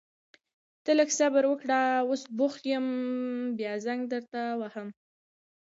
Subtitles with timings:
[0.83, 2.85] ته لږ صبر وکړه، اوس بوخت يم
[3.57, 4.41] بيا زنګ درته
[4.73, 4.87] کوم.